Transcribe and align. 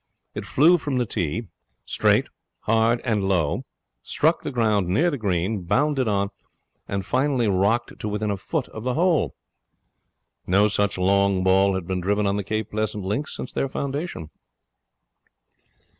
It 0.33 0.45
flew 0.45 0.79
from 0.79 0.97
the 0.97 1.05
tee, 1.05 1.43
straight, 1.85 2.25
hard, 2.61 3.01
and 3.03 3.23
low, 3.27 3.65
struck 4.01 4.41
the 4.41 4.49
ground 4.51 4.87
near 4.87 5.11
the 5.11 5.17
green, 5.19 5.61
bounded 5.61 6.07
on 6.07 6.31
and 6.87 7.05
finally 7.05 7.47
rocked 7.47 7.99
to 7.99 8.07
within 8.09 8.31
a 8.31 8.35
foot 8.37 8.67
of 8.69 8.83
the 8.83 8.95
hole. 8.95 9.35
No 10.47 10.67
such 10.67 10.97
long 10.97 11.43
ball 11.43 11.75
had 11.75 11.85
been 11.85 12.01
driven 12.01 12.25
on 12.25 12.35
the 12.35 12.43
Cape 12.43 12.71
Pleasant 12.71 13.03
links 13.03 13.35
since 13.35 13.53
their 13.53 13.69
foundation. 13.69 14.31